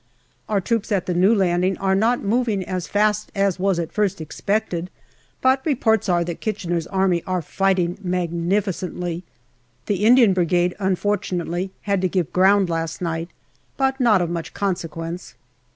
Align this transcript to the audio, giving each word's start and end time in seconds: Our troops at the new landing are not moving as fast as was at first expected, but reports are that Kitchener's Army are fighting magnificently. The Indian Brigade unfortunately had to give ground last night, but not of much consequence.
Our 0.49 0.61
troops 0.61 0.91
at 0.91 1.05
the 1.05 1.13
new 1.13 1.35
landing 1.35 1.77
are 1.77 1.93
not 1.93 2.23
moving 2.23 2.63
as 2.63 2.87
fast 2.87 3.31
as 3.35 3.59
was 3.59 3.77
at 3.77 3.91
first 3.91 4.19
expected, 4.19 4.89
but 5.43 5.63
reports 5.63 6.09
are 6.09 6.23
that 6.23 6.41
Kitchener's 6.41 6.87
Army 6.87 7.21
are 7.27 7.43
fighting 7.43 7.99
magnificently. 8.01 9.23
The 9.85 10.03
Indian 10.03 10.33
Brigade 10.33 10.73
unfortunately 10.79 11.69
had 11.81 12.01
to 12.01 12.09
give 12.09 12.33
ground 12.33 12.67
last 12.67 12.99
night, 12.99 13.29
but 13.77 13.99
not 13.99 14.23
of 14.23 14.31
much 14.31 14.55
consequence. 14.55 15.35